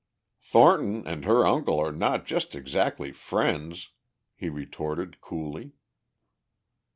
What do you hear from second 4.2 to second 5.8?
he retorted coolly.